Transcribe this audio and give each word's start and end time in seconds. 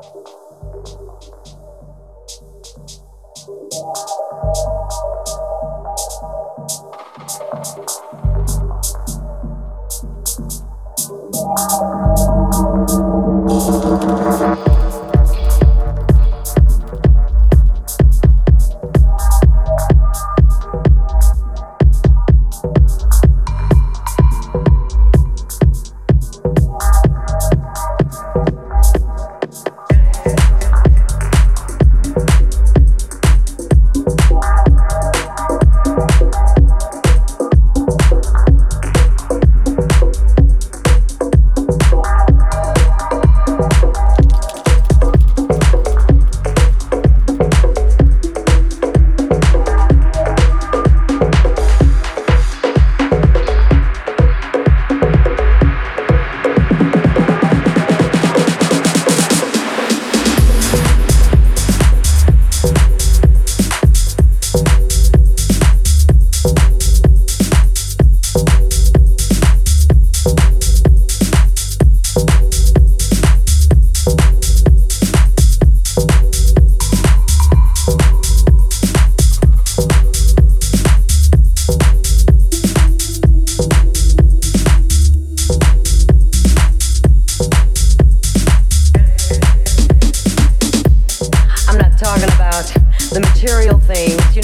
Thank 0.00 0.28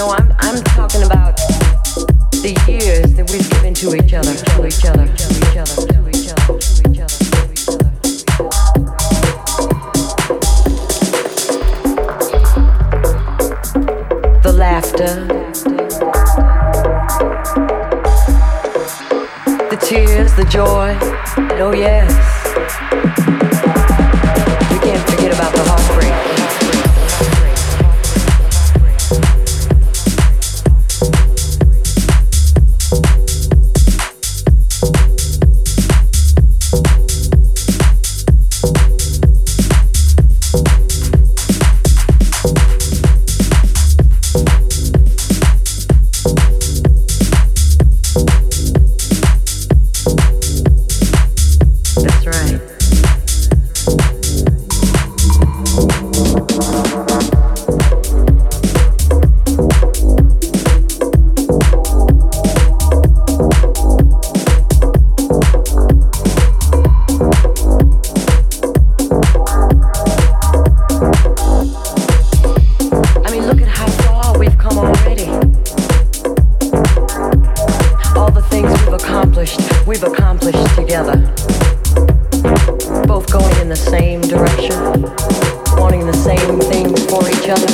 know, 0.00 0.12
I'm, 0.12 0.32
I'm 0.38 0.64
talking 0.64 1.02
about 1.02 1.36
the 2.40 2.56
years 2.66 3.12
that 3.16 3.30
we've 3.30 3.50
given 3.50 3.74
to 3.74 3.94
each 3.94 4.14
other, 4.14 4.34
to 4.34 4.66
each 4.66 4.86
other, 4.86 5.06
to 5.06 5.28
each 5.36 5.56
other, 5.60 5.76
to 5.76 6.08
each 6.08 6.28
other, 6.32 6.58
to 6.58 6.80
each 6.88 7.68
other. 7.68 7.90
The 14.42 14.52
laughter, 14.56 15.26
the 19.68 19.76
tears, 19.82 20.34
the 20.34 20.46
joy, 20.48 20.96
and 21.36 21.60
oh 21.60 21.74
yes, 21.74 22.10
we 24.72 24.78
can't 24.78 25.10
forget 25.10 25.34
about 25.34 25.52
the 25.52 25.62
heartbreak. 25.68 25.99
both 83.20 83.32
going 83.32 83.60
in 83.60 83.68
the 83.68 83.76
same 83.76 84.20
direction, 84.20 85.02
wanting 85.76 86.06
the 86.06 86.12
same 86.12 86.58
thing 86.60 86.86
for 87.08 87.28
each 87.28 87.48
other. 87.48 87.66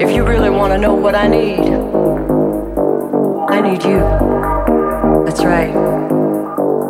If 0.00 0.14
you 0.14 0.24
really 0.24 0.50
want 0.50 0.72
to 0.72 0.78
know 0.78 0.94
what 0.94 1.14
I 1.14 1.26
need, 1.28 1.58
I 3.50 3.60
need 3.60 3.82
you. 3.84 4.00
That's 5.24 5.44
right. 5.44 5.72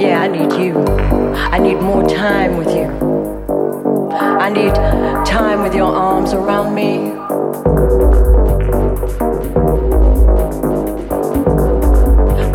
Yeah, 0.00 0.20
I 0.20 0.28
need 0.28 0.52
you. 0.52 0.91
I 1.34 1.58
need 1.58 1.80
more 1.80 2.06
time 2.08 2.56
with 2.56 2.68
you. 2.74 2.86
I 4.12 4.50
need 4.50 4.74
time 5.26 5.62
with 5.62 5.74
your 5.74 5.92
arms 5.92 6.32
around 6.32 6.74
me. 6.74 6.98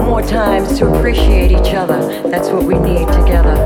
More 0.03 0.21
times 0.21 0.77
to 0.79 0.93
appreciate 0.93 1.51
each 1.51 1.73
other. 1.73 1.99
That's 2.29 2.49
what 2.49 2.63
we 2.63 2.75
need 2.75 3.07
together. 3.07 3.57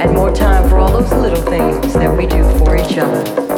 And 0.00 0.14
more 0.14 0.32
time 0.32 0.68
for 0.68 0.78
all 0.78 0.92
those 0.92 1.12
little 1.12 1.42
things 1.42 1.92
that 1.94 2.16
we 2.16 2.26
do 2.26 2.44
for 2.58 2.76
each 2.76 2.98
other. 2.98 3.57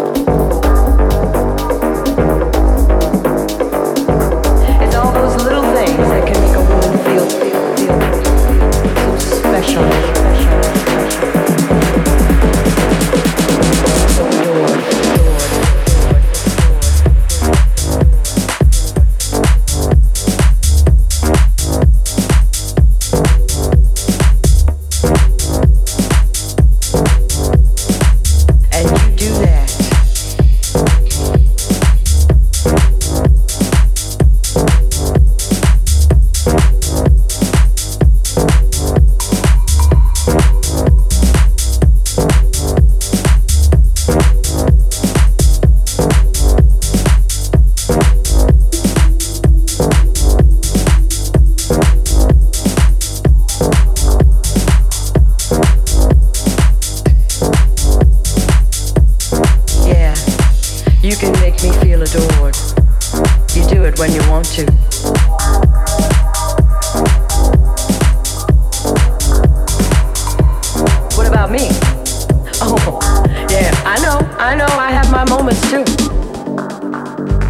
down 64.42 64.66
to. 64.66 64.80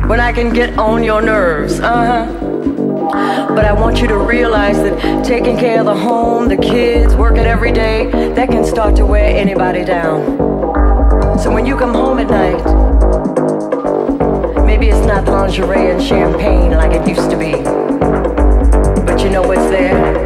when 0.09 0.19
I 0.19 0.33
can 0.33 0.53
get 0.53 0.77
on 0.77 1.05
your 1.05 1.23
nerves. 1.23 1.79
Uh 1.79 2.27
huh. 2.27 3.55
But 3.55 3.65
I 3.65 3.73
want 3.73 4.01
you 4.01 4.09
to 4.09 4.19
realize 4.19 4.77
that 4.77 5.25
taking 5.25 5.57
care 5.57 5.79
of 5.79 5.87
the 5.87 5.95
home, 5.95 6.49
the 6.49 6.57
kids, 6.57 7.15
working 7.15 7.45
every 7.45 7.71
day, 7.71 8.11
that 8.35 8.49
can 8.49 8.65
start 8.65 8.97
to 8.97 9.07
wear 9.07 9.25
anybody 9.25 9.85
down. 9.85 11.39
So 11.39 11.53
when 11.53 11.65
you 11.65 11.77
come 11.77 11.95
home 11.95 12.19
at 12.19 12.29
night, 12.29 12.90
maybe 14.81 14.97
it's 14.97 15.07
not 15.07 15.27
lingerie 15.27 15.91
and 15.91 16.03
champagne 16.03 16.71
like 16.71 16.93
it 16.93 17.07
used 17.07 17.31
to 17.31 17.37
be. 17.37 17.53
But 19.05 19.23
you 19.23 19.29
know 19.29 19.43
what's 19.43 19.69
there? 19.69 20.20